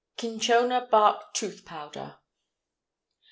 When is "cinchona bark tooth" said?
0.17-1.63